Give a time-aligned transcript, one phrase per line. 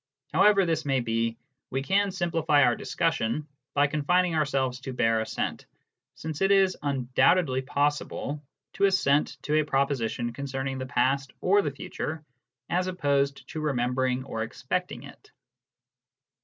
[0.33, 1.37] However this may be,
[1.69, 5.67] we can simplify our discussion by confining ourselves to bare assent,
[6.15, 8.41] since it is undoubtedly possible
[8.73, 12.25] to assent to a proposition concerning the past or the future,
[12.67, 15.29] as opposed to remembering or expecting it.